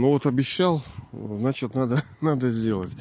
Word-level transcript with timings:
Ну 0.00 0.08
вот 0.08 0.24
обещал, 0.24 0.82
значит 1.12 1.74
надо, 1.74 2.02
надо 2.22 2.50
сделать. 2.50 2.96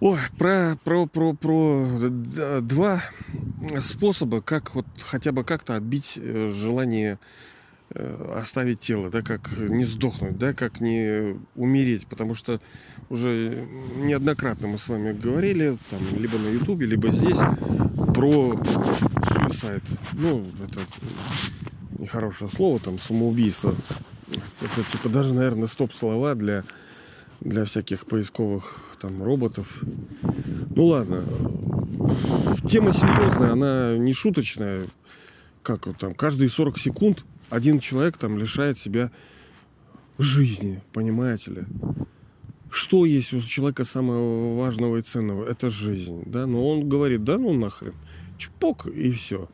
Ой, 0.00 0.18
про, 0.36 0.76
про, 0.82 1.06
про, 1.06 1.32
про 1.32 1.86
два 2.60 3.00
способа, 3.78 4.42
как 4.42 4.74
вот 4.74 4.86
хотя 4.98 5.30
бы 5.30 5.44
как-то 5.44 5.76
отбить 5.76 6.18
э, 6.20 6.50
желание 6.52 7.20
э, 7.90 8.32
оставить 8.36 8.80
тело, 8.80 9.10
да, 9.10 9.22
как 9.22 9.56
не 9.58 9.84
сдохнуть, 9.84 10.36
да, 10.38 10.54
как 10.54 10.80
не 10.80 11.36
умереть, 11.54 12.08
потому 12.08 12.34
что 12.34 12.60
уже 13.08 13.64
неоднократно 13.94 14.66
мы 14.66 14.76
с 14.76 14.88
вами 14.88 15.12
говорили, 15.12 15.78
там, 15.88 16.00
либо 16.18 16.36
на 16.36 16.48
ютубе, 16.48 16.86
либо 16.86 17.12
здесь, 17.12 17.38
про 18.12 18.60
суицид. 19.22 19.84
Ну, 20.14 20.50
это 20.66 20.80
нехорошее 21.96 22.50
слово, 22.50 22.80
там, 22.80 22.98
самоубийство. 22.98 23.76
Это, 24.60 24.90
типа, 24.90 25.08
даже, 25.08 25.34
наверное, 25.34 25.68
стоп-слова 25.68 26.34
для, 26.34 26.64
для 27.40 27.64
всяких 27.64 28.06
поисковых 28.06 28.80
там 29.00 29.22
роботов. 29.22 29.82
Ну 30.74 30.84
ладно. 30.84 31.24
Тема 32.68 32.92
серьезная, 32.92 33.52
она 33.52 33.96
не 33.96 34.12
шуточная. 34.12 34.84
Как 35.62 35.86
вот 35.86 35.98
там, 35.98 36.14
каждые 36.14 36.48
40 36.48 36.78
секунд 36.78 37.24
один 37.50 37.80
человек 37.80 38.16
там 38.16 38.38
лишает 38.38 38.78
себя 38.78 39.10
жизни, 40.18 40.82
понимаете 40.92 41.50
ли? 41.50 41.62
Что 42.70 43.04
есть 43.04 43.32
у 43.32 43.40
человека 43.40 43.84
самого 43.84 44.56
важного 44.56 44.98
и 44.98 45.02
ценного? 45.02 45.44
Это 45.44 45.70
жизнь, 45.70 46.22
да? 46.26 46.46
Но 46.46 46.68
он 46.68 46.88
говорит, 46.88 47.24
да 47.24 47.36
ну 47.36 47.52
нахрен, 47.52 47.94
чпок 48.38 48.86
и 48.86 49.10
все. 49.10 49.48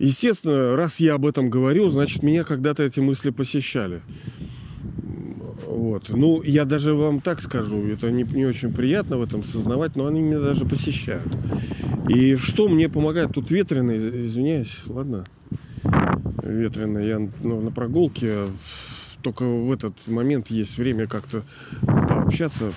Естественно, 0.00 0.76
раз 0.76 0.98
я 0.98 1.12
об 1.12 1.26
этом 1.26 1.50
говорю, 1.50 1.90
значит, 1.90 2.22
меня 2.22 2.42
когда-то 2.42 2.82
эти 2.82 3.00
мысли 3.00 3.28
посещали. 3.28 4.00
Вот. 5.66 6.08
Ну, 6.08 6.42
я 6.42 6.64
даже 6.64 6.94
вам 6.94 7.20
так 7.20 7.42
скажу, 7.42 7.86
это 7.86 8.10
не, 8.10 8.22
не 8.22 8.46
очень 8.46 8.72
приятно 8.72 9.18
в 9.18 9.22
этом 9.22 9.44
сознавать, 9.44 9.96
но 9.96 10.06
они 10.06 10.22
меня 10.22 10.40
даже 10.40 10.64
посещают. 10.64 11.30
И 12.08 12.34
что 12.36 12.70
мне 12.70 12.88
помогает? 12.88 13.34
Тут 13.34 13.50
ветрено, 13.50 13.94
извиняюсь, 13.94 14.80
ладно? 14.86 15.26
Ветрено, 16.42 16.98
я 16.98 17.18
ну, 17.42 17.60
на 17.60 17.70
прогулке, 17.70 18.46
только 19.20 19.44
в 19.44 19.70
этот 19.70 20.06
момент 20.06 20.48
есть 20.48 20.78
время 20.78 21.08
как-то 21.08 21.44
пообщаться, 21.82 22.72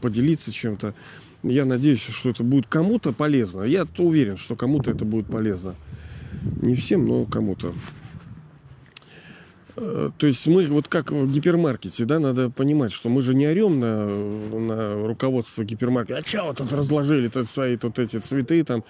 поделиться 0.00 0.50
чем-то. 0.50 0.94
Я 1.42 1.66
надеюсь, 1.66 2.00
что 2.00 2.30
это 2.30 2.42
будет 2.42 2.68
кому-то 2.68 3.12
полезно. 3.12 3.64
Я 3.64 3.86
уверен, 3.98 4.38
что 4.38 4.56
кому-то 4.56 4.92
это 4.92 5.04
будет 5.04 5.26
полезно. 5.26 5.74
Не 6.62 6.74
всем, 6.74 7.06
но 7.06 7.24
кому-то. 7.26 7.74
Э, 9.76 10.10
то 10.16 10.26
есть 10.26 10.46
мы 10.46 10.66
вот 10.66 10.88
как 10.88 11.10
в 11.10 11.30
гипермаркете, 11.30 12.04
да, 12.04 12.18
надо 12.18 12.50
понимать, 12.50 12.92
что 12.92 13.08
мы 13.08 13.22
же 13.22 13.34
не 13.34 13.46
орем 13.46 13.80
на, 13.80 14.06
на 14.06 15.06
руководство 15.06 15.64
гипермаркета. 15.64 16.22
А 16.40 16.44
вот 16.44 16.58
тут 16.58 16.72
разложили 16.72 17.28
тут 17.28 17.48
свои 17.48 17.76
тут 17.76 17.98
эти 17.98 18.18
цветы 18.18 18.62
там. 18.64 18.84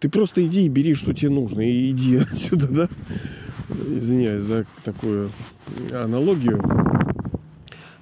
Ты 0.00 0.08
просто 0.08 0.44
иди 0.46 0.64
и 0.64 0.68
бери, 0.68 0.94
что 0.94 1.12
тебе 1.12 1.30
нужно, 1.30 1.60
и 1.60 1.90
иди 1.90 2.16
отсюда, 2.32 2.68
да. 2.68 2.88
Извиняюсь 3.88 4.42
за 4.42 4.66
такую 4.84 5.32
аналогию. 5.92 6.62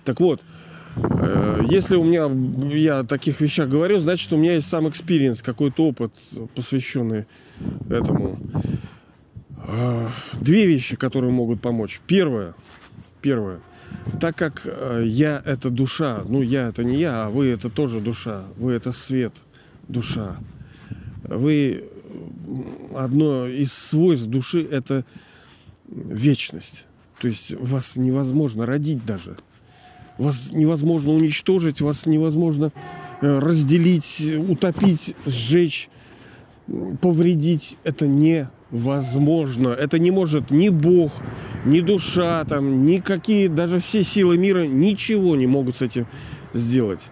Так 0.04 0.20
вот, 0.20 0.40
если 1.68 1.96
у 1.96 2.04
меня, 2.04 2.30
я 2.74 3.00
о 3.00 3.04
таких 3.04 3.40
вещах 3.40 3.68
говорю, 3.68 4.00
значит, 4.00 4.32
у 4.32 4.36
меня 4.36 4.54
есть 4.54 4.68
some 4.68 4.88
experience, 4.88 5.42
какой-то 5.42 5.88
опыт, 5.88 6.12
посвященный 6.54 7.26
этому. 7.90 8.38
А, 9.58 10.08
две 10.40 10.66
вещи, 10.66 10.96
которые 10.96 11.32
могут 11.32 11.60
помочь. 11.60 12.00
Первое, 12.06 12.54
первое, 13.20 13.60
так 14.20 14.36
как 14.36 14.62
э, 14.64 15.02
я 15.04 15.42
это 15.44 15.70
душа, 15.70 16.22
ну 16.28 16.40
я 16.40 16.68
это 16.68 16.84
не 16.84 16.96
я, 16.96 17.26
а 17.26 17.30
вы 17.30 17.48
это 17.48 17.68
тоже 17.68 18.00
душа, 18.00 18.44
вы 18.56 18.72
это 18.72 18.92
свет, 18.92 19.32
душа. 19.88 20.36
Вы 21.24 21.84
одно 22.94 23.46
из 23.46 23.72
свойств 23.72 24.28
души 24.28 24.66
это 24.70 25.04
вечность. 25.88 26.86
То 27.20 27.28
есть 27.28 27.52
вас 27.52 27.96
невозможно 27.96 28.66
родить 28.66 29.04
даже. 29.04 29.36
Вас 30.18 30.50
невозможно 30.52 31.12
уничтожить, 31.12 31.80
вас 31.80 32.06
невозможно 32.06 32.72
э, 33.20 33.38
разделить, 33.38 34.22
утопить, 34.48 35.14
сжечь, 35.26 35.88
повредить. 37.00 37.76
Это 37.84 38.06
не 38.06 38.48
возможно. 38.70 39.68
Это 39.68 39.98
не 39.98 40.10
может 40.10 40.50
ни 40.50 40.68
Бог, 40.68 41.12
ни 41.64 41.80
душа, 41.80 42.44
там, 42.44 42.84
никакие, 42.84 43.48
даже 43.48 43.80
все 43.80 44.02
силы 44.02 44.38
мира 44.38 44.66
ничего 44.66 45.36
не 45.36 45.46
могут 45.46 45.76
с 45.76 45.82
этим 45.82 46.06
сделать. 46.52 47.10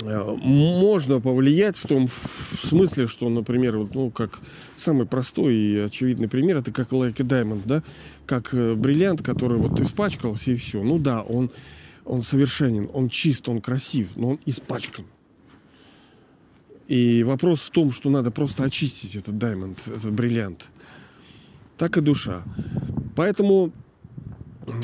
Э, 0.00 0.36
можно 0.40 1.20
повлиять 1.20 1.76
в 1.76 1.86
том 1.86 2.08
смысле, 2.08 3.06
что, 3.06 3.28
например, 3.28 3.76
ну, 3.92 4.10
как 4.10 4.38
самый 4.76 5.06
простой 5.06 5.54
и 5.54 5.78
очевидный 5.78 6.28
пример, 6.28 6.58
это 6.58 6.72
как 6.72 6.92
Like 6.92 7.20
a 7.20 7.24
Diamond, 7.24 7.62
да, 7.64 7.82
как 8.26 8.54
э, 8.54 8.74
бриллиант, 8.74 9.22
который 9.22 9.58
вот 9.58 9.78
испачкался 9.80 10.52
и 10.52 10.56
все. 10.56 10.82
Ну 10.82 10.98
да, 10.98 11.22
он, 11.22 11.50
он 12.04 12.22
совершенен, 12.22 12.88
он 12.92 13.08
чист, 13.08 13.48
он 13.48 13.60
красив, 13.60 14.16
но 14.16 14.30
он 14.30 14.38
испачкан. 14.46 15.04
И 16.88 17.22
вопрос 17.22 17.60
в 17.60 17.70
том, 17.70 17.92
что 17.92 18.10
надо 18.10 18.30
просто 18.30 18.64
очистить 18.64 19.16
этот 19.16 19.38
даймонд, 19.38 19.78
этот 19.86 20.12
бриллиант. 20.12 20.68
Так 21.78 21.96
и 21.96 22.00
душа. 22.00 22.42
Поэтому 23.16 23.72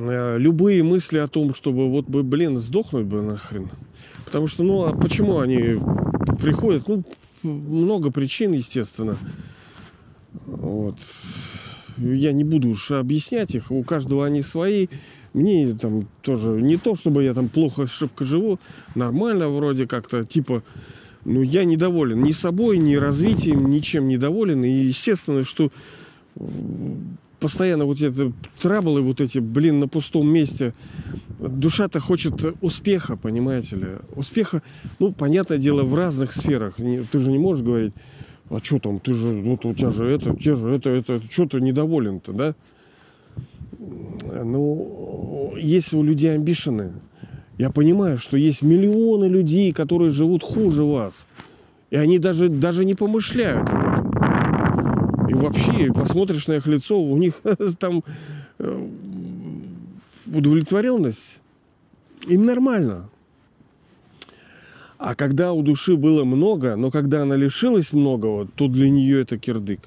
э, 0.00 0.38
любые 0.38 0.82
мысли 0.82 1.18
о 1.18 1.28
том, 1.28 1.54
чтобы 1.54 1.90
вот 1.90 2.06
бы, 2.06 2.22
блин, 2.22 2.58
сдохнуть 2.58 3.06
бы 3.06 3.22
нахрен. 3.22 3.68
Потому 4.24 4.46
что, 4.46 4.62
ну, 4.62 4.84
а 4.84 4.94
почему 4.94 5.38
они 5.38 5.80
приходят? 6.38 6.88
Ну, 6.88 7.04
много 7.42 8.10
причин, 8.10 8.52
естественно. 8.52 9.16
Вот. 10.46 10.96
Я 11.96 12.32
не 12.32 12.44
буду 12.44 12.68
уж 12.68 12.90
объяснять 12.90 13.54
их, 13.54 13.70
у 13.70 13.82
каждого 13.82 14.26
они 14.26 14.42
свои. 14.42 14.88
Мне 15.34 15.74
там 15.74 16.08
тоже 16.22 16.50
не 16.62 16.76
то, 16.76 16.96
чтобы 16.96 17.24
я 17.24 17.34
там 17.34 17.48
плохо 17.48 17.86
шибко 17.86 18.24
живу, 18.24 18.58
нормально 18.94 19.48
вроде 19.48 19.86
как-то, 19.86 20.24
типа 20.24 20.62
ну, 21.24 21.42
я 21.42 21.64
недоволен 21.64 22.22
ни 22.22 22.32
собой, 22.32 22.78
ни 22.78 22.94
развитием, 22.94 23.70
ничем 23.70 24.08
недоволен. 24.08 24.64
И 24.64 24.70
естественно, 24.70 25.44
что 25.44 25.70
постоянно 27.38 27.84
вот 27.84 28.00
эти 28.00 28.32
траблы, 28.60 29.02
вот 29.02 29.20
эти, 29.20 29.38
блин, 29.38 29.80
на 29.80 29.88
пустом 29.88 30.28
месте. 30.28 30.72
Душа-то 31.38 32.00
хочет 32.00 32.34
успеха, 32.60 33.16
понимаете 33.16 33.76
ли. 33.76 33.86
Успеха, 34.16 34.62
ну, 34.98 35.12
понятное 35.12 35.58
дело, 35.58 35.84
в 35.84 35.94
разных 35.94 36.32
сферах. 36.32 36.74
Ты 36.76 37.18
же 37.18 37.30
не 37.30 37.38
можешь 37.38 37.62
говорить, 37.62 37.94
а 38.50 38.58
что 38.62 38.78
там, 38.78 38.98
ты 38.98 39.12
же, 39.12 39.28
вот 39.28 39.64
у 39.64 39.74
тебя 39.74 39.90
же 39.90 40.06
это, 40.06 40.34
те 40.34 40.56
же 40.56 40.70
это, 40.70 40.90
это, 40.90 41.14
это 41.14 41.32
что 41.32 41.46
ты 41.46 41.60
недоволен-то, 41.60 42.32
да? 42.32 42.54
Ну, 43.78 45.54
если 45.56 45.96
у 45.96 46.02
людей 46.02 46.34
амбишены, 46.34 46.94
я 47.56 47.70
понимаю, 47.70 48.18
что 48.18 48.36
есть 48.36 48.62
миллионы 48.62 49.26
людей, 49.26 49.72
которые 49.72 50.10
живут 50.10 50.42
хуже 50.42 50.82
вас. 50.84 51.26
И 51.90 51.96
они 51.96 52.18
даже, 52.18 52.48
даже 52.48 52.84
не 52.84 52.94
помышляют 52.94 53.68
об 53.68 53.78
этом. 53.78 55.28
И 55.28 55.34
вообще, 55.34 55.92
посмотришь 55.92 56.46
на 56.48 56.54
их 56.54 56.66
лицо, 56.66 57.00
у 57.00 57.16
них 57.16 57.34
там 57.78 58.02
э, 58.58 58.88
удовлетворенность. 60.32 61.40
Им 62.26 62.46
нормально. 62.46 63.08
А 64.98 65.14
когда 65.14 65.52
у 65.52 65.62
души 65.62 65.96
было 65.96 66.24
много, 66.24 66.74
но 66.74 66.90
когда 66.90 67.22
она 67.22 67.36
лишилась 67.36 67.92
многого, 67.92 68.46
то 68.46 68.66
для 68.66 68.90
нее 68.90 69.20
это 69.20 69.38
кирдык. 69.38 69.80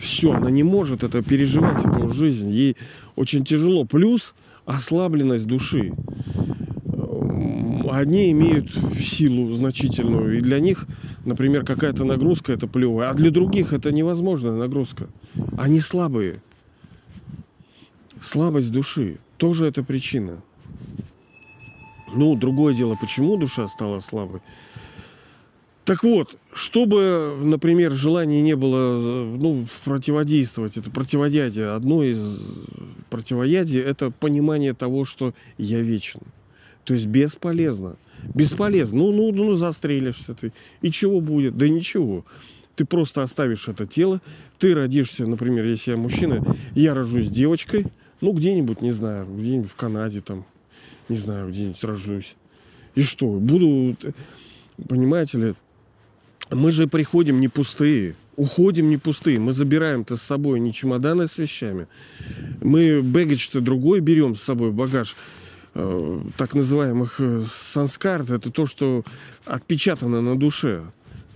Все, 0.00 0.32
она 0.32 0.50
не 0.50 0.64
может 0.64 1.04
это 1.04 1.22
переживать, 1.22 1.84
эту 1.84 2.08
жизнь. 2.08 2.50
Ей 2.50 2.76
очень 3.14 3.44
тяжело. 3.44 3.84
Плюс 3.84 4.34
ослабленность 4.64 5.46
души 5.46 5.92
одни 7.92 8.30
имеют 8.30 8.72
силу 9.00 9.52
значительную, 9.52 10.38
и 10.38 10.40
для 10.40 10.58
них, 10.60 10.86
например, 11.24 11.64
какая-то 11.64 12.04
нагрузка 12.04 12.52
это 12.52 12.66
плевая, 12.66 13.10
а 13.10 13.14
для 13.14 13.30
других 13.30 13.72
это 13.72 13.92
невозможная 13.92 14.52
нагрузка. 14.52 15.08
Они 15.58 15.80
слабые. 15.80 16.42
Слабость 18.20 18.72
души 18.72 19.18
тоже 19.40 19.66
это 19.66 19.82
причина. 19.82 20.42
Ну, 22.14 22.36
другое 22.36 22.74
дело, 22.74 22.96
почему 23.00 23.36
душа 23.36 23.66
стала 23.68 24.00
слабой. 24.00 24.40
Так 25.84 26.04
вот, 26.04 26.36
чтобы, 26.52 27.36
например, 27.40 27.92
желания 27.92 28.42
не 28.42 28.54
было 28.54 29.00
ну, 29.36 29.66
противодействовать, 29.84 30.76
это 30.76 30.90
противоядие. 30.90 31.70
Одно 31.70 32.04
из 32.04 32.42
противоядий– 33.08 33.80
это 33.80 34.10
понимание 34.10 34.74
того, 34.74 35.04
что 35.04 35.34
я 35.58 35.80
вечен. 35.80 36.20
То 36.84 36.94
есть 36.94 37.06
бесполезно. 37.06 37.96
Бесполезно. 38.34 38.98
Ну, 38.98 39.12
ну, 39.12 39.32
ну, 39.32 39.54
застрелишься 39.54 40.34
ты. 40.34 40.52
И 40.82 40.90
чего 40.90 41.20
будет? 41.20 41.56
Да 41.56 41.68
ничего. 41.68 42.24
Ты 42.76 42.84
просто 42.84 43.22
оставишь 43.22 43.68
это 43.68 43.86
тело. 43.86 44.20
Ты 44.58 44.74
родишься, 44.74 45.26
например, 45.26 45.64
если 45.64 45.92
я 45.92 45.96
мужчина, 45.96 46.44
я 46.74 46.94
рожусь 46.94 47.28
девочкой, 47.28 47.86
Ну, 48.20 48.32
где-нибудь, 48.32 48.82
не 48.82 48.92
знаю, 48.92 49.26
где-нибудь 49.26 49.70
в 49.70 49.76
Канаде 49.76 50.20
там, 50.20 50.44
не 51.08 51.16
знаю, 51.16 51.48
где-нибудь 51.48 51.82
рожусь. 51.84 52.36
И 52.94 53.02
что, 53.02 53.26
буду, 53.26 53.96
понимаете 54.88 55.38
ли, 55.38 55.54
мы 56.50 56.72
же 56.72 56.86
приходим 56.86 57.40
не 57.40 57.48
пустые, 57.48 58.16
уходим 58.36 58.88
не 58.88 58.96
пустые. 58.96 59.38
Мы 59.38 59.52
забираем-то 59.52 60.16
с 60.16 60.22
собой 60.22 60.60
не 60.60 60.72
чемоданы 60.72 61.26
с 61.26 61.38
вещами. 61.38 61.86
Мы 62.60 63.02
бэггидж-то 63.02 63.60
другой 63.60 64.00
берем 64.00 64.34
с 64.34 64.42
собой, 64.42 64.72
багаж 64.72 65.16
э, 65.74 66.20
так 66.36 66.54
называемых 66.54 67.20
э, 67.20 67.42
санскарт. 67.50 68.30
Это 68.30 68.50
то, 68.50 68.66
что 68.66 69.04
отпечатано 69.44 70.20
на 70.20 70.36
душе. 70.36 70.82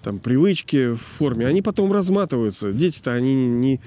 Там 0.03 0.19
привычки 0.19 0.93
в 0.93 0.99
форме. 0.99 1.47
Они 1.47 1.63
потом 1.63 1.93
разматываются. 1.93 2.73
Дети-то, 2.73 3.13
они 3.13 3.35
не, 3.35 3.81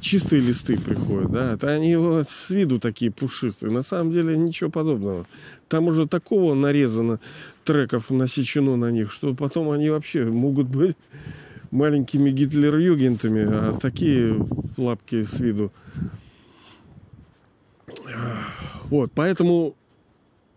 чистые 0.00 0.40
листы 0.40 0.78
приходят, 0.78 1.30
да, 1.30 1.52
это 1.52 1.68
они 1.70 1.96
вот 1.96 2.30
с 2.30 2.50
виду 2.50 2.78
такие 2.78 3.10
пушистые. 3.10 3.72
На 3.72 3.82
самом 3.82 4.12
деле 4.12 4.36
ничего 4.36 4.70
подобного. 4.70 5.26
Там 5.68 5.88
уже 5.88 6.06
такого 6.06 6.54
нарезано 6.54 7.20
треков, 7.64 8.10
насечено 8.10 8.76
на 8.76 8.90
них, 8.90 9.10
что 9.12 9.34
потом 9.34 9.70
они 9.70 9.90
вообще 9.90 10.24
могут 10.24 10.68
быть 10.68 10.96
маленькими 11.70 12.30
гитлер-югентами, 12.30 13.46
а 13.48 13.78
такие 13.80 14.46
лапки 14.76 15.24
с 15.24 15.40
виду. 15.40 15.72
Вот, 18.90 19.10
поэтому 19.14 19.74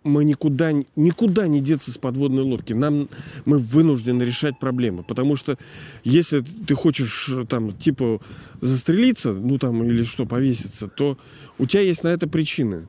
мы 0.07 0.23
никуда, 0.23 0.71
никуда 0.95 1.47
не 1.47 1.59
деться 1.59 1.91
с 1.91 1.97
подводной 1.97 2.43
лодки. 2.43 2.73
Нам, 2.73 3.09
мы 3.45 3.59
вынуждены 3.59 4.23
решать 4.23 4.59
проблемы. 4.59 5.03
Потому 5.03 5.35
что 5.35 5.57
если 6.03 6.41
ты 6.41 6.73
хочешь 6.75 7.29
там 7.49 7.77
типа 7.77 8.19
застрелиться, 8.61 9.33
ну 9.33 9.57
там 9.57 9.83
или 9.83 10.03
что, 10.03 10.25
повеситься, 10.25 10.87
то 10.87 11.17
у 11.57 11.65
тебя 11.65 11.81
есть 11.81 12.03
на 12.03 12.09
это 12.09 12.27
причины. 12.27 12.87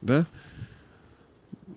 Да? 0.00 0.26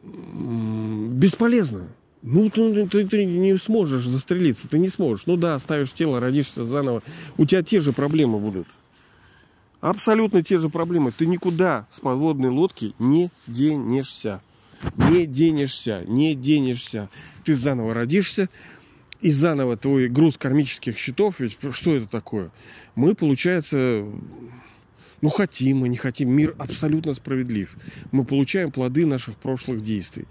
Бесполезно. 0.03 1.88
Ну, 2.21 2.50
ты, 2.50 2.88
ты, 2.88 3.07
ты 3.07 3.25
не 3.25 3.57
сможешь 3.57 4.06
застрелиться, 4.06 4.68
ты 4.68 4.80
не 4.80 4.89
сможешь. 4.89 5.25
Ну 5.27 5.38
да, 5.38 5.56
оставишь 5.56 5.94
тело, 5.94 6.19
родишься 6.19 6.63
заново. 6.63 7.01
У 7.38 7.45
тебя 7.45 7.62
те 7.63 7.80
же 7.80 7.94
проблемы 7.94 8.39
будут. 8.39 8.68
Абсолютно 9.80 10.44
те 10.44 10.57
же 10.57 10.69
проблемы. 10.69 11.12
Ты 11.12 11.27
никуда 11.27 11.85
с 11.89 12.00
подводной 12.00 12.50
лодки 12.50 12.94
не 13.00 13.30
денешься. 13.45 14.41
Не 14.97 15.25
денешься, 15.25 16.03
не 16.07 16.35
денешься. 16.35 17.09
Ты 17.44 17.56
заново 17.56 17.94
родишься, 17.94 18.50
и 19.21 19.31
заново 19.31 19.77
твой 19.77 20.09
груз 20.09 20.38
кармических 20.38 20.97
счетов, 20.97 21.39
ведь 21.39 21.57
что 21.71 21.95
это 21.95 22.07
такое? 22.07 22.51
Мы, 22.95 23.15
получается, 23.15 24.06
ну 25.21 25.29
хотим 25.29 25.77
мы, 25.77 25.89
не 25.89 25.97
хотим, 25.97 26.31
мир 26.31 26.56
абсолютно 26.59 27.13
справедлив. 27.13 27.75
Мы 28.12 28.25
получаем 28.25 28.71
плоды 28.71 29.06
наших 29.06 29.38
прошлых 29.38 29.81
действий 29.81 30.25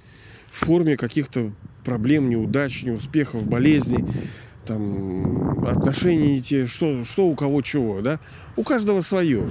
в 0.50 0.64
форме 0.64 0.96
каких-то 0.96 1.52
проблем, 1.84 2.30
неудач, 2.30 2.82
неуспехов, 2.84 3.46
болезней, 3.46 4.04
там, 4.64 5.66
отношений 5.66 6.34
не 6.34 6.42
те, 6.42 6.66
что, 6.66 7.04
что 7.04 7.26
у 7.26 7.34
кого 7.34 7.62
чего, 7.62 8.00
да? 8.00 8.20
У 8.56 8.62
каждого 8.62 9.02
свое. 9.02 9.48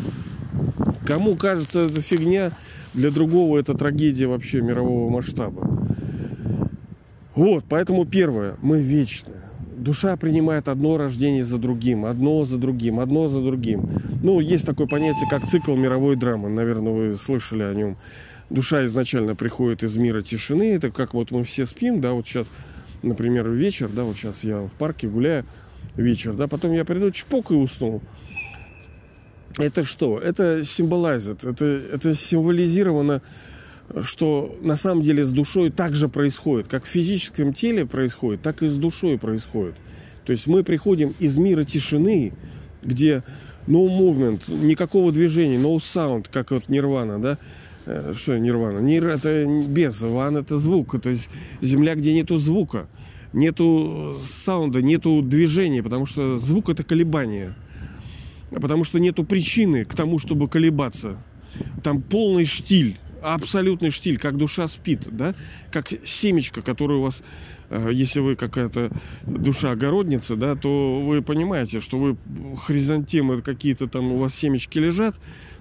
Кому 1.06 1.36
кажется 1.36 1.82
эта 1.82 2.02
фигня, 2.02 2.52
для 2.96 3.12
другого 3.12 3.60
это 3.60 3.74
трагедия 3.74 4.28
вообще 4.28 4.62
мирового 4.62 5.10
масштаба. 5.12 5.70
Вот, 7.36 7.66
поэтому 7.68 8.06
первое, 8.06 8.56
мы 8.62 8.82
вечные. 8.82 9.36
Душа 9.76 10.16
принимает 10.16 10.70
одно 10.70 10.98
рождение 10.98 11.44
за 11.44 11.58
другим, 11.58 12.06
одно 12.06 12.46
за 12.46 12.58
другим, 12.58 13.02
одно 13.02 13.28
за 13.28 13.42
другим. 13.42 13.90
Ну, 14.24 14.40
есть 14.40 14.66
такое 14.66 14.88
понятие, 14.88 15.30
как 15.30 15.46
цикл 15.46 15.76
мировой 15.76 16.16
драмы. 16.16 16.50
Наверное, 16.50 16.94
вы 16.94 17.14
слышали 17.16 17.64
о 17.64 17.74
нем. 17.74 17.98
Душа 18.50 18.86
изначально 18.86 19.36
приходит 19.36 19.84
из 19.84 19.98
мира 19.98 20.22
тишины. 20.22 20.74
Это 20.76 20.92
как 20.92 21.14
вот 21.14 21.32
мы 21.32 21.44
все 21.44 21.66
спим, 21.66 22.00
да, 22.00 22.14
вот 22.14 22.26
сейчас, 22.26 22.48
например, 23.04 23.50
вечер, 23.50 23.90
да, 23.90 24.04
вот 24.04 24.16
сейчас 24.16 24.46
я 24.46 24.62
в 24.62 24.72
парке 24.72 25.10
гуляю, 25.10 25.46
вечер, 25.98 26.34
да, 26.34 26.48
потом 26.48 26.72
я 26.72 26.86
приду, 26.86 27.12
чпок 27.12 27.52
и 27.52 27.56
усну 27.56 28.02
это 29.58 29.84
что? 29.84 30.18
Это 30.20 30.66
символизит, 30.66 31.44
это, 31.44 31.66
это 31.66 32.16
символизировано, 32.16 33.22
что 34.02 34.56
на 34.62 34.76
самом 34.76 35.04
деле 35.04 35.26
с 35.26 35.32
душой 35.32 35.70
также 35.70 36.10
происходит. 36.10 36.68
Как 36.68 36.84
в 36.84 36.88
физическом 36.88 37.54
теле 37.54 37.86
происходит, 37.86 38.42
так 38.42 38.62
и 38.64 38.68
с 38.68 38.76
душой 38.78 39.18
происходит. 39.18 39.76
То 40.26 40.32
есть 40.32 40.48
мы 40.48 40.64
приходим 40.64 41.14
из 41.20 41.38
мира 41.38 41.64
тишины, 41.64 42.34
где 42.84 43.24
no 43.68 43.88
movement, 43.88 44.42
никакого 44.50 45.12
движения, 45.12 45.58
no 45.58 45.78
sound, 45.78 46.28
как 46.32 46.52
вот 46.52 46.68
нирвана, 46.70 47.22
да? 47.22 47.38
Э, 47.86 48.14
что 48.16 48.38
нирвана? 48.38 48.80
Нир 48.80 49.08
это 49.08 49.46
без, 49.68 50.02
ван 50.02 50.38
это 50.38 50.58
звук. 50.58 51.00
То 51.02 51.12
есть 51.12 51.30
земля, 51.62 51.96
где 51.96 52.14
нету 52.14 52.38
звука, 52.38 52.88
нету 53.34 54.20
саунда, 54.28 54.82
нету 54.82 55.22
движения, 55.22 55.84
потому 55.84 56.06
что 56.06 56.38
звук 56.38 56.70
это 56.70 56.84
колебание 56.84 57.56
потому 58.62 58.84
что 58.84 59.00
нету 59.00 59.24
причины 59.24 59.86
к 59.86 59.96
тому, 59.96 60.20
чтобы 60.20 60.48
колебаться. 60.48 61.18
Там 61.84 62.02
полный 62.02 62.46
штиль, 62.46 62.98
абсолютный 63.22 63.90
штиль, 63.90 64.18
как 64.18 64.38
душа 64.38 64.68
спит, 64.68 65.08
да, 65.12 65.36
как 65.72 65.90
семечко, 66.04 66.62
которое 66.62 67.00
у 67.00 67.04
вас, 67.04 67.24
э, 67.70 67.90
если 67.94 68.20
вы 68.20 68.36
какая-то 68.36 68.92
душа 69.26 69.72
огородница, 69.72 70.36
да, 70.36 70.56
то 70.56 71.02
вы 71.02 71.22
понимаете, 71.22 71.80
что 71.80 71.98
вы 71.98 72.18
хризантемы 72.58 73.42
какие-то 73.42 73.88
там 73.88 74.12
у 74.12 74.18
вас 74.18 74.36
семечки 74.36 74.78
лежат, 74.78 75.16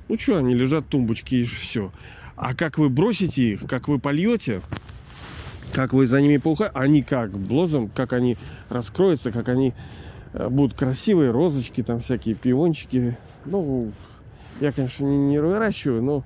ну 0.09 0.19
что, 0.19 0.39
они 0.39 0.55
лежат 0.55 0.89
тумбочки 0.89 1.37
и 1.37 1.45
все. 1.45 1.93
А 2.37 2.55
как 2.55 2.79
вы 2.79 2.89
бросите 2.89 3.53
их, 3.53 3.61
как 3.67 3.89
вы 3.89 3.99
польете, 3.99 4.61
как 5.73 5.93
вы 5.93 6.07
за 6.07 6.21
ними 6.21 6.37
поухаете, 6.37 6.73
они 6.75 7.03
как 7.03 7.37
блозом, 7.37 7.89
как 7.89 8.13
они 8.13 8.37
раскроются, 8.69 9.33
как 9.33 9.49
они 9.49 9.73
будут 10.35 10.77
красивые 10.77 11.31
розочки, 11.31 11.83
там 11.83 12.01
всякие 12.01 12.35
пиончики. 12.35 13.17
Ну, 13.45 13.93
я, 14.61 14.73
конечно, 14.73 15.05
не, 15.05 15.17
не 15.17 15.41
выращиваю, 15.41 16.03
но 16.03 16.25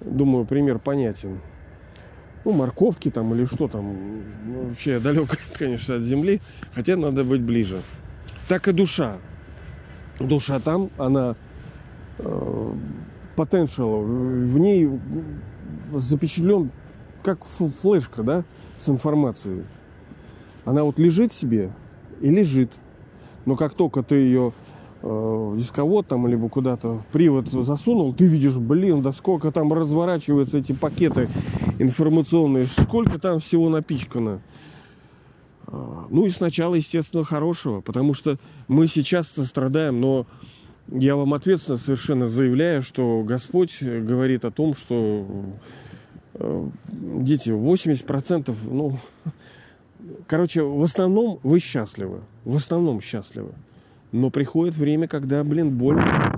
думаю, 0.00 0.44
пример 0.44 0.78
понятен. 0.78 1.40
Ну, 2.44 2.52
морковки 2.52 3.10
там 3.10 3.34
или 3.34 3.44
что 3.44 3.68
там. 3.68 3.96
Ну, 4.46 4.68
вообще 4.68 4.92
я 4.92 5.00
далек, 5.00 5.38
конечно, 5.58 5.96
от 5.96 6.02
земли, 6.02 6.40
хотя 6.74 6.96
надо 6.96 7.24
быть 7.24 7.42
ближе. 7.42 7.80
Так 8.48 8.68
и 8.68 8.72
душа. 8.72 9.16
Душа 10.20 10.58
там, 10.58 10.90
она 10.96 11.36
э, 12.18 12.72
potential, 13.36 14.02
в 14.02 14.58
ней 14.58 14.88
запечатлен 15.94 16.70
как 17.22 17.44
флешка, 17.44 18.22
да, 18.22 18.44
с 18.76 18.88
информацией. 18.88 19.64
Она 20.64 20.84
вот 20.84 20.98
лежит 20.98 21.32
себе 21.32 21.72
и 22.20 22.30
лежит. 22.30 22.72
Но 23.48 23.56
как 23.56 23.72
только 23.72 24.02
ты 24.02 24.16
ее 24.16 24.52
э, 25.00 25.54
дисковод 25.56 26.06
там 26.06 26.26
либо 26.26 26.50
куда-то 26.50 26.98
в 26.98 27.06
привод 27.06 27.48
засунул, 27.48 28.12
ты 28.12 28.26
видишь, 28.26 28.58
блин, 28.58 29.00
да 29.00 29.10
сколько 29.10 29.50
там 29.50 29.72
разворачиваются 29.72 30.58
эти 30.58 30.72
пакеты 30.72 31.30
информационные, 31.78 32.66
сколько 32.66 33.18
там 33.18 33.38
всего 33.38 33.70
напичкано. 33.70 34.42
А, 35.66 36.04
ну 36.10 36.26
и 36.26 36.30
сначала, 36.30 36.74
естественно, 36.74 37.24
хорошего, 37.24 37.80
потому 37.80 38.12
что 38.12 38.36
мы 38.68 38.86
сейчас 38.86 39.28
страдаем, 39.28 39.98
но 39.98 40.26
я 40.88 41.16
вам 41.16 41.32
ответственно 41.32 41.78
совершенно 41.78 42.28
заявляю, 42.28 42.82
что 42.82 43.22
Господь 43.22 43.82
говорит 43.82 44.44
о 44.44 44.50
том, 44.50 44.74
что 44.74 45.26
э, 46.34 46.68
дети, 46.90 47.48
80%, 47.48 48.54
ну, 48.70 48.98
Короче, 50.26 50.62
в 50.62 50.82
основном 50.82 51.40
вы 51.42 51.60
счастливы. 51.60 52.20
В 52.48 52.56
основном 52.56 53.02
счастливы. 53.02 53.52
Но 54.10 54.30
приходит 54.30 54.74
время, 54.74 55.06
когда, 55.06 55.44
блин, 55.44 55.76
больно. 55.76 56.32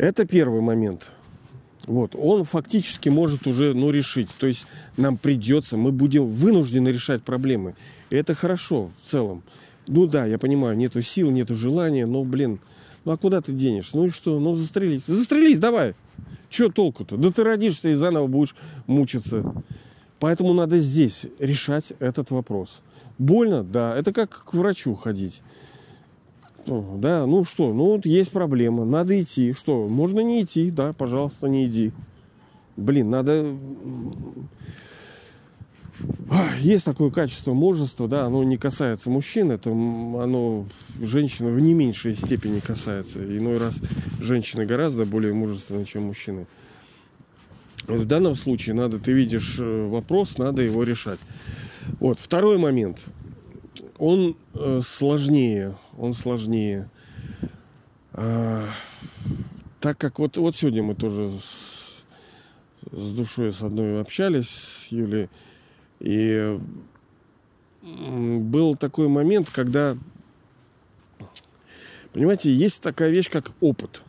Это 0.00 0.26
первый 0.26 0.60
момент. 0.60 1.12
Вот, 1.86 2.16
он 2.16 2.44
фактически 2.44 3.08
может 3.08 3.46
уже, 3.46 3.72
ну, 3.72 3.90
решить. 3.90 4.30
То 4.36 4.48
есть 4.48 4.66
нам 4.96 5.16
придется, 5.16 5.76
мы 5.76 5.92
будем 5.92 6.26
вынуждены 6.26 6.88
решать 6.88 7.22
проблемы. 7.22 7.76
И 8.10 8.16
это 8.16 8.34
хорошо 8.34 8.90
в 9.00 9.06
целом. 9.06 9.44
Ну 9.86 10.08
да, 10.08 10.26
я 10.26 10.38
понимаю, 10.38 10.76
нету 10.76 11.00
сил, 11.02 11.30
нету 11.30 11.54
желания, 11.54 12.04
но, 12.04 12.24
блин, 12.24 12.58
ну 13.04 13.12
а 13.12 13.16
куда 13.16 13.40
ты 13.40 13.52
денешь? 13.52 13.90
Ну 13.92 14.06
и 14.06 14.10
что? 14.10 14.40
Ну 14.40 14.56
застрелись. 14.56 15.02
Застрелись, 15.06 15.60
давай. 15.60 15.94
Че 16.50 16.68
толку-то? 16.68 17.16
Да 17.16 17.30
ты 17.30 17.44
родишься 17.44 17.90
и 17.90 17.94
заново 17.94 18.26
будешь 18.26 18.56
мучиться. 18.88 19.44
Поэтому 20.20 20.52
надо 20.52 20.80
здесь 20.80 21.26
решать 21.38 21.92
этот 22.00 22.30
вопрос. 22.30 22.82
Больно, 23.18 23.62
да, 23.62 23.96
это 23.96 24.12
как 24.12 24.44
к 24.44 24.54
врачу 24.54 24.94
ходить. 24.94 25.42
Да, 26.66 27.24
ну 27.26 27.44
что, 27.44 27.72
ну 27.72 27.92
вот 27.92 28.06
есть 28.06 28.30
проблема, 28.30 28.84
надо 28.84 29.20
идти. 29.20 29.52
Что, 29.52 29.88
можно 29.88 30.20
не 30.20 30.42
идти, 30.42 30.70
да, 30.70 30.92
пожалуйста, 30.92 31.48
не 31.48 31.66
иди. 31.66 31.92
Блин, 32.76 33.10
надо... 33.10 33.56
есть 36.60 36.84
такое 36.84 37.10
качество 37.10 37.54
мужества, 37.54 38.06
да, 38.06 38.26
оно 38.26 38.44
не 38.44 38.58
касается 38.58 39.08
мужчин, 39.10 39.50
это 39.50 39.70
оно 39.70 40.66
женщины 41.00 41.50
в 41.50 41.58
не 41.58 41.74
меньшей 41.74 42.14
степени 42.14 42.60
касается. 42.60 43.24
Иной 43.24 43.58
раз 43.58 43.80
женщины 44.20 44.66
гораздо 44.66 45.06
более 45.06 45.32
мужественны, 45.32 45.84
чем 45.84 46.04
мужчины. 46.04 46.46
В 47.88 48.04
данном 48.04 48.34
случае 48.34 48.74
надо, 48.74 48.98
ты 48.98 49.12
видишь 49.12 49.56
э, 49.58 49.86
вопрос, 49.88 50.36
надо 50.36 50.60
его 50.60 50.82
решать. 50.82 51.18
Вот, 52.00 52.18
второй 52.20 52.58
момент. 52.58 53.06
Он 53.96 54.36
э, 54.52 54.82
сложнее, 54.84 55.74
он 55.96 56.12
сложнее. 56.12 56.90
А, 58.12 58.62
так 59.80 59.96
как 59.96 60.18
вот, 60.18 60.36
вот 60.36 60.54
сегодня 60.54 60.82
мы 60.82 60.94
тоже 60.94 61.30
с, 61.30 62.04
с 62.92 63.14
душой 63.14 63.54
с 63.54 63.62
одной 63.62 64.02
общались, 64.02 64.50
с 64.50 64.92
Юлей, 64.92 65.30
и 66.00 66.60
был 67.80 68.76
такой 68.76 69.08
момент, 69.08 69.50
когда, 69.50 69.96
понимаете, 72.12 72.52
есть 72.52 72.82
такая 72.82 73.08
вещь, 73.08 73.30
как 73.30 73.50
опыт. 73.62 74.02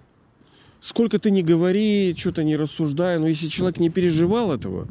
Сколько 0.81 1.19
ты 1.19 1.31
не 1.31 1.43
говори, 1.43 2.15
что-то 2.17 2.43
не 2.43 2.55
рассуждая, 2.55 3.19
но 3.19 3.27
если 3.27 3.47
человек 3.47 3.79
не 3.79 3.89
переживал 3.89 4.51
этого, 4.51 4.87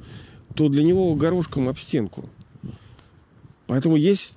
то 0.55 0.69
для 0.69 0.83
него 0.83 1.15
горошком 1.15 1.69
об 1.69 1.79
стенку. 1.79 2.29
Поэтому 3.67 3.97
есть 3.97 4.37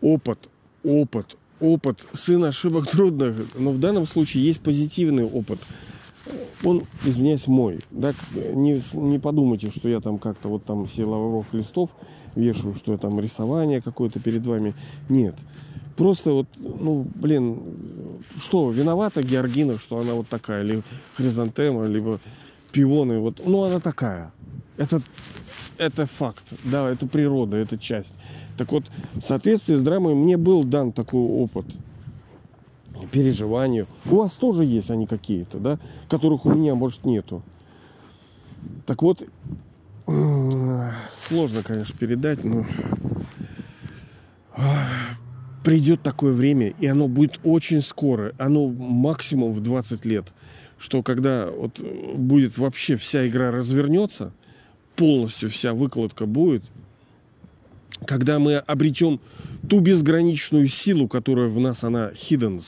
опыт, 0.00 0.48
опыт, 0.82 1.36
опыт, 1.60 2.06
сын 2.12 2.44
ошибок 2.44 2.88
трудных, 2.88 3.36
но 3.58 3.72
в 3.72 3.80
данном 3.80 4.06
случае 4.06 4.44
есть 4.44 4.60
позитивный 4.60 5.24
опыт– 5.24 5.58
он, 6.64 6.84
извиняюсь, 7.04 7.46
мой. 7.46 7.80
Да, 7.90 8.12
не, 8.34 8.82
не 8.92 9.18
подумайте, 9.18 9.70
что 9.70 9.88
я 9.88 10.00
там 10.00 10.18
как-то 10.18 10.48
вот 10.48 10.64
там 10.64 10.86
все 10.86 11.04
лавровых 11.04 11.52
листов 11.52 11.90
вешаю, 12.34 12.74
что 12.74 12.92
я 12.92 12.98
там 12.98 13.18
рисование 13.20 13.80
какое-то 13.80 14.20
перед 14.20 14.44
вами. 14.46 14.74
Нет. 15.08 15.34
Просто 15.98 16.32
вот, 16.32 16.46
ну, 16.56 17.06
блин, 17.16 17.60
что, 18.40 18.70
виновата 18.70 19.22
Георгина, 19.22 19.78
что 19.78 19.98
она 19.98 20.14
вот 20.14 20.28
такая, 20.28 20.64
или 20.64 20.82
хризантема, 21.14 21.84
либо 21.86 22.20
пионы, 22.72 23.18
вот, 23.18 23.42
ну, 23.44 23.64
она 23.64 23.80
такая. 23.80 24.32
Это, 24.78 25.02
это 25.76 26.06
факт, 26.06 26.44
да, 26.64 26.88
это 26.88 27.06
природа, 27.06 27.58
это 27.58 27.76
часть. 27.76 28.16
Так 28.56 28.72
вот, 28.72 28.84
в 29.14 29.20
соответствии 29.20 29.74
с 29.74 29.82
драмой 29.82 30.14
мне 30.14 30.38
был 30.38 30.64
дан 30.64 30.92
такой 30.92 31.20
опыт– 31.20 31.66
переживания. 33.10 33.86
У 34.06 34.16
вас 34.16 34.32
тоже 34.32 34.64
есть 34.64 34.90
они 34.90 35.06
какие-то, 35.06 35.58
да, 35.58 35.78
которых 36.08 36.46
у 36.46 36.52
меня, 36.52 36.74
может, 36.74 37.04
нету. 37.04 37.42
Так 38.86 39.02
вот, 39.02 39.22
сложно, 40.06 41.62
конечно, 41.62 41.98
передать, 41.98 42.44
но 42.44 42.64
придет 45.64 46.02
такое 46.02 46.32
время, 46.32 46.74
и 46.80 46.86
оно 46.86 47.08
будет 47.08 47.38
очень 47.44 47.82
скоро, 47.82 48.32
оно 48.38 48.68
максимум 48.68 49.52
в 49.52 49.60
20 49.60 50.04
лет, 50.04 50.32
что 50.78 51.02
когда 51.02 51.50
вот 51.50 51.80
будет 51.80 52.58
вообще 52.58 52.96
вся 52.96 53.26
игра 53.26 53.50
развернется, 53.50 54.32
полностью 54.96 55.50
вся 55.50 55.74
выкладка 55.74 56.26
будет– 56.26 56.64
когда 58.06 58.38
мы 58.38 58.56
обретем 58.56 59.20
ту 59.68 59.80
безграничную 59.80 60.68
силу, 60.68 61.08
которая 61.08 61.48
в 61.48 61.58
нас, 61.58 61.84
она 61.84 62.10
hidden, 62.10 62.62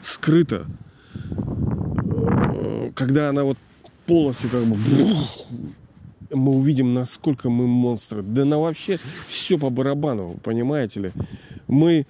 скрыта, 0.00 0.66
э, 1.14 2.90
когда 2.94 3.30
она 3.30 3.44
вот 3.44 3.58
полностью 4.06 4.50
как 4.50 4.64
бы 4.64 4.76
мы 6.30 6.52
увидим, 6.52 6.94
насколько 6.94 7.50
мы 7.50 7.66
монстры. 7.66 8.22
Да 8.22 8.44
на 8.44 8.58
вообще 8.58 8.98
все 9.28 9.58
по 9.58 9.70
барабану, 9.70 10.38
понимаете 10.42 11.00
ли. 11.00 11.12
Мы 11.66 12.06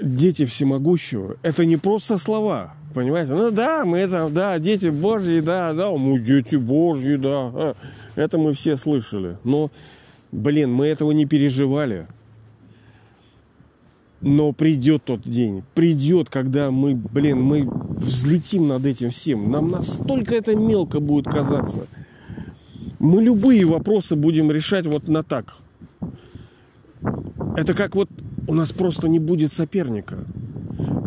дети 0.00 0.44
всемогущего. 0.44 1.36
Это 1.42 1.64
не 1.64 1.76
просто 1.76 2.18
слова, 2.18 2.74
понимаете? 2.94 3.32
Ну 3.32 3.50
да, 3.50 3.84
мы 3.84 3.98
это, 3.98 4.28
да, 4.28 4.58
дети 4.58 4.86
Божьи, 4.86 5.40
да, 5.40 5.72
да, 5.72 5.90
мы 5.90 6.18
дети 6.18 6.56
Божьи, 6.56 7.16
да. 7.16 7.50
А, 7.54 7.76
это 8.16 8.38
мы 8.38 8.54
все 8.54 8.76
слышали. 8.76 9.38
Но 9.44 9.70
Блин, 10.32 10.72
мы 10.72 10.86
этого 10.86 11.12
не 11.12 11.24
переживали. 11.24 12.06
Но 14.20 14.52
придет 14.52 15.04
тот 15.04 15.22
день, 15.22 15.62
придет, 15.74 16.28
когда 16.28 16.70
мы, 16.72 16.94
блин, 16.96 17.40
мы 17.40 17.68
взлетим 17.98 18.66
над 18.66 18.84
этим 18.84 19.10
всем. 19.10 19.50
Нам 19.50 19.70
настолько 19.70 20.34
это 20.34 20.56
мелко 20.56 20.98
будет 20.98 21.26
казаться. 21.26 21.86
Мы 22.98 23.22
любые 23.22 23.64
вопросы 23.64 24.16
будем 24.16 24.50
решать 24.50 24.86
вот 24.86 25.06
на 25.06 25.22
так. 25.22 25.56
Это 27.56 27.74
как 27.74 27.94
вот 27.94 28.10
у 28.48 28.54
нас 28.54 28.72
просто 28.72 29.08
не 29.08 29.18
будет 29.18 29.52
соперника. 29.52 30.16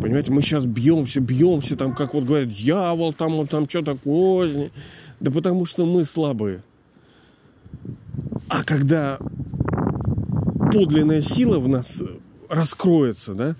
Понимаете, 0.00 0.30
мы 0.30 0.42
сейчас 0.42 0.64
бьемся, 0.64 1.20
бьемся, 1.20 1.76
там, 1.76 1.92
как 1.94 2.14
вот 2.14 2.24
говорят, 2.24 2.50
дьявол, 2.50 3.12
там, 3.12 3.34
он 3.34 3.48
там 3.48 3.68
что-то 3.68 3.96
козни. 3.96 4.70
Да 5.18 5.32
потому 5.32 5.64
что 5.64 5.84
мы 5.84 6.04
слабые. 6.04 6.62
А 8.48 8.62
когда 8.62 9.18
подлинная 10.72 11.20
сила 11.20 11.58
в 11.58 11.68
нас 11.68 12.02
раскроется, 12.48 13.34
да, 13.34 13.56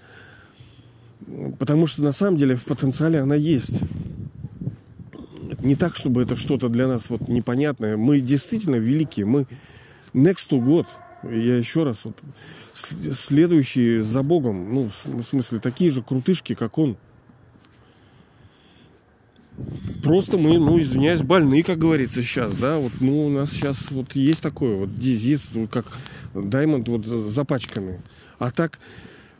потому 1.58 1.88
что 1.88 2.02
на 2.02 2.12
самом 2.12 2.36
деле 2.36 2.54
в 2.54 2.64
потенциале 2.64 3.18
она 3.18 3.34
есть. 3.34 3.82
Не 5.60 5.74
так, 5.74 5.96
чтобы 5.96 6.22
это 6.22 6.36
что-то 6.36 6.68
для 6.68 6.86
нас 6.86 7.10
вот 7.10 7.26
непонятное. 7.28 7.96
Мы 7.96 8.20
действительно 8.20 8.76
великие. 8.76 9.26
Мы 9.26 9.46
next 10.14 10.50
to 10.50 10.64
God. 10.64 10.86
Я 11.22 11.56
еще 11.56 11.84
раз, 11.84 12.04
вот, 12.04 12.18
следующие 12.72 14.02
за 14.02 14.22
Богом, 14.22 14.72
ну, 14.74 14.90
в 15.04 15.22
смысле, 15.22 15.60
такие 15.60 15.90
же 15.90 16.02
крутышки, 16.02 16.54
как 16.54 16.78
Он. 16.78 16.96
Просто 20.02 20.38
мы, 20.38 20.58
ну, 20.58 20.80
извиняюсь, 20.80 21.22
больны, 21.22 21.62
как 21.62 21.78
говорится, 21.78 22.22
сейчас, 22.22 22.56
да, 22.56 22.78
вот, 22.78 22.92
ну, 23.00 23.26
у 23.26 23.28
нас 23.30 23.52
сейчас 23.52 23.90
вот 23.90 24.16
есть 24.16 24.42
такое, 24.42 24.76
вот, 24.76 24.98
дизиз, 24.98 25.50
вот, 25.52 25.70
как 25.70 25.86
Даймонд, 26.34 26.88
вот, 26.88 27.06
запачканный. 27.06 27.98
А 28.38 28.50
так, 28.50 28.80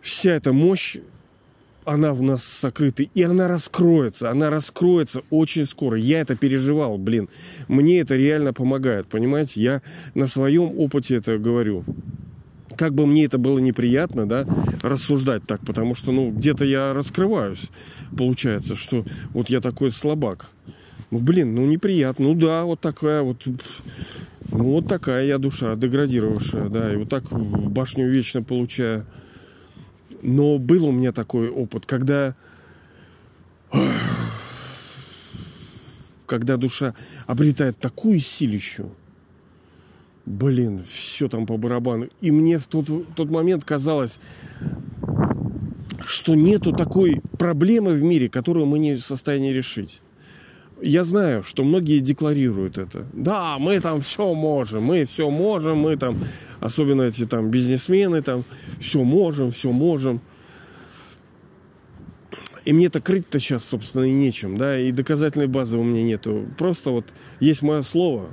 вся 0.00 0.32
эта 0.32 0.52
мощь, 0.52 0.98
она 1.84 2.14
в 2.14 2.22
нас 2.22 2.44
сокрыта, 2.44 3.02
и 3.02 3.22
она 3.22 3.48
раскроется, 3.48 4.30
она 4.30 4.50
раскроется 4.50 5.22
очень 5.30 5.66
скоро. 5.66 5.98
Я 5.98 6.20
это 6.20 6.36
переживал, 6.36 6.98
блин. 6.98 7.28
Мне 7.68 8.00
это 8.00 8.16
реально 8.16 8.52
помогает, 8.52 9.06
понимаете? 9.06 9.60
Я 9.60 9.82
на 10.14 10.26
своем 10.26 10.78
опыте 10.78 11.16
это 11.16 11.38
говорю 11.38 11.84
как 12.76 12.94
бы 12.94 13.06
мне 13.06 13.26
это 13.26 13.38
было 13.38 13.58
неприятно, 13.58 14.28
да, 14.28 14.44
рассуждать 14.82 15.44
так, 15.46 15.60
потому 15.64 15.94
что, 15.94 16.10
ну, 16.10 16.30
где-то 16.30 16.64
я 16.64 16.92
раскрываюсь. 16.92 17.70
Получается, 18.16 18.74
что 18.74 19.04
вот 19.32 19.50
я 19.50 19.60
такой 19.60 19.92
слабак. 19.92 20.48
Ну, 21.10 21.18
блин, 21.18 21.54
ну, 21.54 21.66
неприятно. 21.66 22.26
Ну, 22.26 22.34
да, 22.34 22.64
вот 22.64 22.80
такая 22.80 23.22
вот... 23.22 23.42
Ну, 24.50 24.64
вот 24.64 24.88
такая 24.88 25.24
я 25.26 25.38
душа, 25.38 25.76
деградировавшая, 25.76 26.68
да, 26.68 26.92
и 26.92 26.96
вот 26.96 27.08
так 27.08 27.30
в 27.30 27.70
башню 27.70 28.10
вечно 28.10 28.42
получаю. 28.42 29.06
Но 30.23 30.59
был 30.59 30.87
у 30.87 30.93
меня 30.93 31.12
такой 31.12 31.50
опыт, 31.50 31.85
когда... 31.87 32.35
Когда 36.26 36.57
душа 36.57 36.95
обретает 37.26 37.79
такую 37.79 38.19
силищу, 38.21 38.91
блин, 40.25 40.83
все 40.88 41.29
там 41.29 41.45
по 41.47 41.59
барабану. 41.59 42.09
И 42.23 42.31
мне 42.31 42.59
в 42.59 42.67
тот, 42.67 42.87
тот 43.14 43.31
момент 43.31 43.64
казалось, 43.64 44.19
что 46.05 46.35
нету 46.35 46.73
такой 46.73 47.21
проблемы 47.38 47.93
в 47.93 48.02
мире, 48.02 48.31
которую 48.31 48.64
мы 48.64 48.79
не 48.79 48.95
в 48.95 49.05
состоянии 49.05 49.52
решить. 49.52 50.00
Я 50.84 51.04
знаю, 51.04 51.44
что 51.44 51.62
многие 51.62 52.00
декларируют 52.00 52.76
это. 52.76 53.06
Да, 53.12 53.56
мы 53.58 53.78
там 53.78 54.00
все 54.00 54.34
можем, 54.34 54.82
мы 54.82 55.06
все 55.06 55.30
можем, 55.30 55.78
мы 55.78 55.96
там, 55.96 56.16
особенно 56.60 57.02
эти 57.02 57.24
там 57.24 57.50
бизнесмены, 57.50 58.20
там 58.20 58.44
все 58.80 59.04
можем, 59.04 59.52
все 59.52 59.70
можем. 59.70 60.20
И 62.64 62.72
мне-то 62.72 63.00
крыть-то 63.00 63.38
сейчас, 63.38 63.64
собственно, 63.64 64.02
и 64.02 64.12
нечем, 64.12 64.56
да, 64.56 64.76
и 64.76 64.90
доказательной 64.90 65.46
базы 65.46 65.78
у 65.78 65.84
меня 65.84 66.02
нету. 66.02 66.48
Просто 66.58 66.90
вот 66.90 67.14
есть 67.38 67.62
мое 67.62 67.82
слово, 67.82 68.30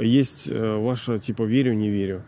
есть 0.00 0.48
э, 0.50 0.76
ваше 0.76 1.18
типа 1.18 1.42
верю, 1.42 1.74
не 1.74 1.90
верю. 1.90 2.22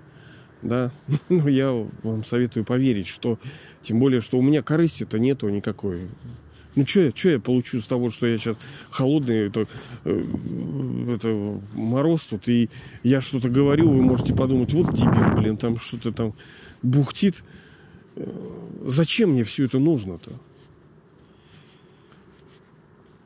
Да, 0.61 0.93
ну 1.31 1.49
я 1.49 1.73
вам 2.03 2.23
советую 2.23 2.67
поверить, 2.67 3.07
что 3.07 3.39
тем 3.81 3.99
более, 3.99 4.21
что 4.21 4.39
у 4.39 4.43
меня 4.43 4.63
корысти-то 4.63 5.19
нету 5.19 5.49
никакой. 5.49 6.09
Ну, 6.75 6.87
что 6.87 7.01
я, 7.03 7.11
что 7.15 7.29
я 7.29 7.41
получу 7.41 7.81
с 7.81 7.87
того, 7.87 8.11
что 8.11 8.27
я 8.27 8.37
сейчас 8.37 8.57
холодный, 8.91 9.47
это, 9.47 9.67
э, 10.05 10.25
это 11.15 11.61
мороз 11.75 12.27
тут, 12.27 12.49
и 12.49 12.69
я 13.03 13.21
что-то 13.21 13.49
говорю, 13.49 13.91
вы 13.91 14.03
можете 14.03 14.35
подумать, 14.35 14.73
вот 14.73 14.93
дебил, 14.95 15.37
блин, 15.37 15.57
там 15.57 15.77
что-то 15.77 16.13
там 16.13 16.35
бухтит. 16.83 17.45
Э, 18.17 18.27
зачем 18.87 19.31
мне 19.31 19.45
все 19.45 19.65
это 19.65 19.79
нужно-то? 19.79 20.33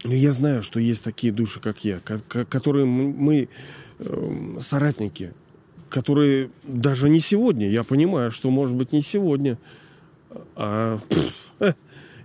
Но 0.04 0.12
я 0.12 0.32
знаю, 0.32 0.62
что 0.62 0.78
есть 0.78 1.02
такие 1.02 1.32
души, 1.32 1.60
как 1.60 1.84
я, 1.84 2.00
которые 2.00 2.84
мы 2.84 3.48
Эм, 3.98 4.58
соратники. 4.60 5.32
которые 5.88 6.50
даже 6.64 7.08
не 7.08 7.18
сегодня, 7.18 7.66
я 7.70 7.82
понимаю, 7.82 8.30
что 8.30 8.50
может 8.50 8.76
быть 8.76 8.92
не 8.92 9.00
сегодня, 9.00 9.56
а 10.54 11.00
пфф, 11.08 11.74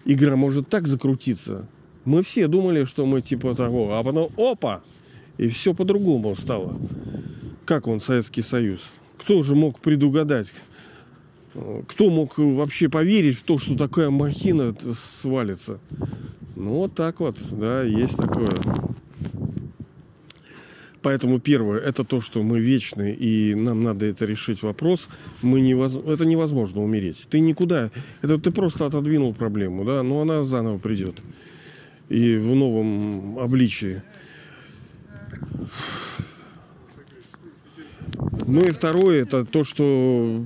игра 0.06 0.36
может 0.36 0.70
так 0.70 0.88
закрутиться. 0.88 1.68
Мы 2.06 2.24
все 2.24 2.48
думали, 2.48 2.84
что 2.84 3.06
мы 3.06 3.22
типа 3.22 3.56
того, 3.56 3.96
а 3.96 4.04
потом 4.04 4.30
опа, 4.38 4.82
и 5.38 5.48
все 5.48 5.74
по-другому 5.74 6.36
стало. 6.36 6.78
Как 7.66 7.88
он, 7.88 8.00
Советский 8.00 8.42
Союз? 8.42 8.92
Кто 9.18 9.42
же 9.42 9.56
мог 9.56 9.80
предугадать? 9.80 10.54
Кто 11.88 12.10
мог 12.10 12.38
вообще 12.38 12.90
поверить 12.90 13.38
в 13.38 13.44
то, 13.44 13.58
что 13.58 13.78
такая 13.78 14.10
махина 14.10 14.76
свалится? 14.94 15.80
Ну, 16.56 16.72
вот 16.72 16.94
так 16.94 17.20
вот, 17.20 17.38
да, 17.52 17.84
есть 17.84 18.18
такое. 18.18 18.52
Поэтому 21.04 21.40
первое, 21.40 21.80
это 21.80 22.06
то, 22.06 22.22
что 22.22 22.42
мы 22.44 22.62
вечны, 22.62 23.12
и 23.12 23.54
нам 23.56 23.84
надо 23.84 24.06
это 24.06 24.26
решить 24.26 24.64
вопрос. 24.64 25.10
Мы 25.42 25.60
невоз... 25.60 25.98
Это 25.98 26.26
невозможно 26.26 26.82
умереть. 26.82 27.28
Ты 27.30 27.42
никуда... 27.42 27.92
Это 28.22 28.40
ты 28.40 28.52
просто 28.52 28.86
отодвинул 28.86 29.34
проблему, 29.34 29.84
да, 29.84 30.02
но 30.02 30.22
она 30.22 30.46
заново 30.46 30.78
придет. 30.78 31.18
И 32.08 32.38
в 32.38 32.56
новом 32.56 33.38
обличии. 33.38 34.02
Ну 38.48 38.62
и 38.66 38.70
второе, 38.70 39.24
это 39.24 39.44
то, 39.44 39.66
что 39.66 40.42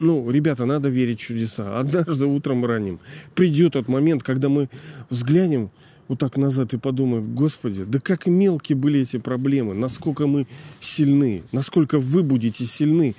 ну, 0.00 0.30
ребята, 0.30 0.66
надо 0.66 0.90
верить 0.90 1.20
в 1.20 1.22
чудеса. 1.22 1.78
Однажды 1.78 2.26
утром 2.26 2.66
ранним 2.66 3.00
придет 3.34 3.72
тот 3.72 3.88
момент, 3.88 4.22
когда 4.22 4.50
мы 4.50 4.68
взглянем 5.08 5.70
вот 6.08 6.18
так 6.18 6.36
назад 6.36 6.74
и 6.74 6.78
подумаем, 6.78 7.34
господи, 7.34 7.84
да 7.84 7.98
как 8.00 8.26
мелкие 8.26 8.76
были 8.76 9.00
эти 9.00 9.16
проблемы, 9.18 9.74
насколько 9.74 10.26
мы 10.26 10.46
сильны, 10.80 11.42
насколько 11.52 11.98
вы 11.98 12.22
будете 12.22 12.64
сильны, 12.64 13.14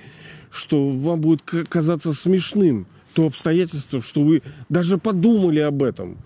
что 0.50 0.88
вам 0.88 1.20
будет 1.20 1.42
казаться 1.42 2.12
смешным 2.12 2.86
то 3.14 3.26
обстоятельство, 3.26 4.02
что 4.02 4.20
вы 4.20 4.42
даже 4.68 4.98
подумали 4.98 5.60
об 5.60 5.82
этом. 5.82 6.18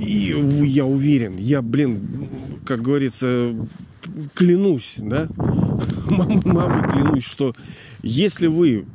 И 0.00 0.32
я 0.64 0.86
уверен, 0.86 1.36
я, 1.36 1.62
блин, 1.62 2.28
как 2.64 2.82
говорится, 2.82 3.56
клянусь, 4.34 4.94
да, 4.98 5.28
мамой, 6.10 6.40
мамой 6.44 6.92
клянусь, 6.92 7.24
что 7.24 7.56
если 8.04 8.46
вы 8.46 8.86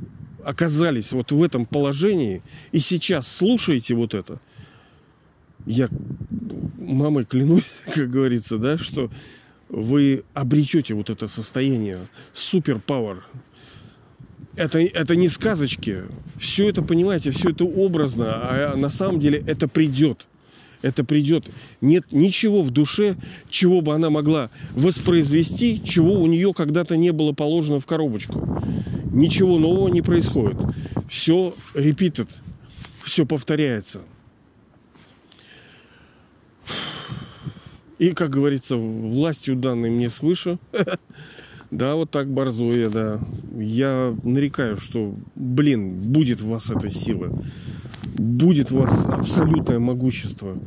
оказались 0.45 1.12
вот 1.12 1.33
в 1.33 1.43
этом 1.43 1.65
положении 1.65 2.41
и 2.72 2.79
сейчас 2.79 3.27
слушаете 3.27 3.93
вот 3.95 4.13
это, 4.13 4.39
я 5.65 5.89
мамой 6.77 7.25
клянусь, 7.25 7.63
как 7.93 8.10
говорится, 8.10 8.58
да, 8.58 8.77
что 8.77 9.10
вы 9.70 10.24
обретете 10.34 10.93
вот 10.93 11.10
это 11.10 11.27
состояние 11.27 12.00
суперпауэр. 12.34 13.25
Это, 14.55 14.79
это 14.79 15.15
не 15.15 15.29
сказочки. 15.29 16.03
Все 16.38 16.70
это, 16.70 16.84
понимаете, 16.84 17.32
все 17.32 17.50
это 17.50 17.63
образно, 17.65 18.25
а 18.27 18.75
на 18.75 18.89
самом 18.89 19.20
деле 19.20 19.41
это 19.48 19.67
придет 19.67 20.27
это 20.84 21.03
придет. 21.03 21.50
Нет 21.82 22.05
ничего 22.12 22.62
в 22.62 22.70
душе, 22.70 23.15
чего 23.50 23.82
бы 23.82 23.96
она 23.96 24.12
могла 24.12 24.51
воспроизвести, 24.74 25.82
чего 25.84 26.22
у 26.22 26.27
нее 26.27 26.53
когда-то 26.53 26.96
не 26.98 27.12
было 27.12 27.32
положено 27.32 27.79
в 27.79 27.88
коробочку. 27.88 28.62
Ничего 29.12 29.58
нового 29.58 29.88
не 29.88 30.01
происходит. 30.01 30.58
Все 31.10 31.55
repeated, 31.74 32.29
все 33.03 33.25
повторяется. 33.25 34.01
И, 38.03 38.12
как 38.12 38.31
говорится, 38.31 38.75
властью 38.75 39.55
данной 39.55 39.89
мне 39.89 40.10
свыше, 40.10 40.60
да, 41.72 41.95
вот 41.95 42.12
так 42.12 42.29
борзуя, 42.29 42.89
да, 42.89 43.22
я 43.57 44.13
нарекаю, 44.24 44.75
что, 44.75 45.15
блин, 45.36 46.01
будет 46.12 46.41
в 46.41 46.50
вас 46.50 46.69
эта 46.69 46.89
сила. 46.89 47.31
Будет 48.03 48.74
у 48.74 48.79
вас 48.79 49.05
абсолютное 49.05 49.79
могущество, 49.79 50.60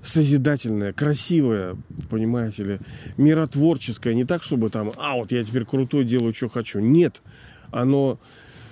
созидательное, 0.00 0.92
красивое, 0.92 1.76
понимаете 2.08 2.62
ли, 2.62 2.78
миротворческое, 3.16 4.14
не 4.14 4.22
так, 4.24 4.44
чтобы 4.44 4.70
там, 4.70 4.92
а 4.96 5.16
вот 5.16 5.32
я 5.32 5.42
теперь 5.42 5.64
крутой 5.64 6.04
делаю, 6.04 6.32
что 6.32 6.48
хочу. 6.48 6.78
Нет, 6.78 7.20
оно 7.72 8.20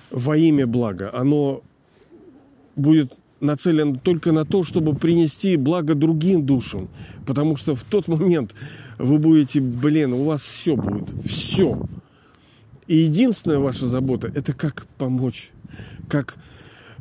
во 0.09 0.37
имя 0.37 0.65
блага, 0.65 1.11
оно 1.13 1.63
будет 2.77 3.11
нацелен 3.39 3.99
только 3.99 4.31
на 4.31 4.45
то, 4.45 4.63
чтобы 4.63 4.95
принести 4.95 5.57
благо 5.57 5.95
другим 5.95 6.45
душам. 6.45 6.87
Потому 7.25 7.57
что 7.57 7.75
в 7.75 7.83
тот 7.83 8.07
момент 8.07 8.53
вы 8.97 9.17
будете, 9.17 9.61
блин, 9.61 10.13
у 10.13 10.23
вас 10.23 10.41
все 10.41 10.75
будет, 10.75 11.09
все. 11.25 11.79
И 12.87 12.97
единственная 12.97 13.59
ваша 13.59 13.87
забота– 13.87 14.31
это 14.35 14.53
как 14.53 14.87
помочь, 14.97 15.51
как 16.07 16.37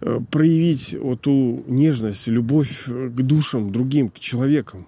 Э, 0.06 0.20
проявить 0.30 0.96
вот 1.00 1.22
ту 1.22 1.64
нежность, 1.66 2.26
любовь 2.26 2.84
к 2.86 3.22
душам 3.22 3.72
другим, 3.72 4.10
к 4.10 4.18
человекам. 4.18 4.86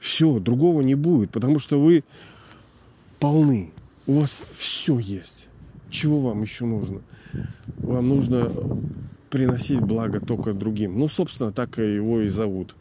Все, 0.00 0.40
другого 0.40 0.80
не 0.80 0.96
будет, 0.96 1.30
потому 1.30 1.60
что 1.60 1.80
вы 1.80 2.02
полны. 3.20 3.70
У 4.06 4.14
вас 4.14 4.42
все 4.52 4.98
есть. 4.98 5.48
Чего 5.88 6.20
вам 6.20 6.42
еще 6.42 6.64
нужно? 6.64 7.00
Вам 7.78 8.08
нужно 8.08 8.50
приносить 9.34 9.80
благо 9.80 10.20
только 10.20 10.54
другим. 10.54 10.96
Ну, 10.96 11.08
собственно, 11.08 11.50
так 11.50 11.78
его 11.78 12.20
и 12.20 12.28
зовут. 12.28 12.76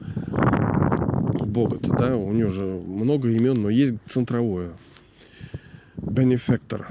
Бога-то, 1.47 1.91
да, 1.97 2.15
у 2.15 2.31
него 2.31 2.49
же 2.49 2.63
много 2.63 3.31
имен, 3.31 3.63
но 3.63 3.71
есть 3.71 3.95
центровое. 4.05 4.69
Бенефектор. 5.97 6.89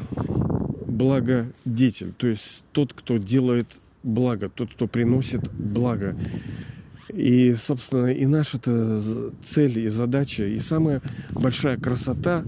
Благодетель. 0.88 2.12
То 2.18 2.26
есть 2.26 2.64
тот, 2.72 2.92
кто 2.92 3.18
делает 3.18 3.80
благо, 4.02 4.48
тот, 4.48 4.72
кто 4.72 4.88
приносит 4.88 5.48
благо. 5.52 6.16
И, 7.08 7.54
собственно, 7.54 8.06
и 8.06 8.26
наша 8.26 8.56
-то 8.56 9.32
цель 9.42 9.78
и 9.78 9.88
задача, 9.88 10.44
и 10.44 10.58
самая 10.58 11.02
большая 11.30 11.76
красота, 11.76 12.44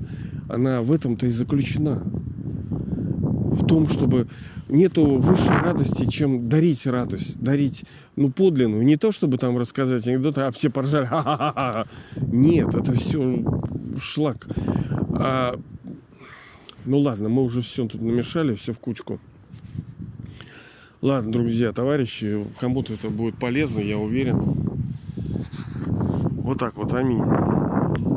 она 0.48 0.82
в 0.82 0.90
этом-то 0.90 1.26
и 1.26 1.30
заключена. 1.30 2.02
В 3.54 3.66
том, 3.66 3.88
чтобы 3.88 4.26
нету 4.68 5.18
высшей 5.18 5.56
радости, 5.56 6.06
чем 6.06 6.48
дарить 6.48 6.86
радость, 6.86 7.40
дарить, 7.40 7.84
ну, 8.16 8.30
подлинную. 8.30 8.84
Не 8.84 8.96
то, 8.96 9.12
чтобы 9.12 9.38
там 9.38 9.56
рассказать 9.56 10.06
анекдоты, 10.06 10.42
а 10.42 10.50
все 10.50 10.70
поржали, 10.70 11.04
ха-ха-ха. 11.10 11.86
Нет, 12.16 12.74
это 12.74 12.92
все 12.92 13.44
шлак. 13.98 14.48
А, 15.18 15.58
ну 16.84 16.98
ладно, 16.98 17.28
мы 17.28 17.42
уже 17.42 17.62
все 17.62 17.86
тут 17.86 18.02
намешали, 18.02 18.54
все 18.54 18.72
в 18.72 18.78
кучку. 18.78 19.20
Ладно, 21.00 21.32
друзья, 21.32 21.72
товарищи, 21.72 22.44
кому-то 22.58 22.94
это 22.94 23.10
будет 23.10 23.38
полезно, 23.38 23.80
я 23.80 23.98
уверен. 23.98 24.36
Вот 25.86 26.58
так 26.58 26.76
вот, 26.76 26.92
аминь. 26.94 27.22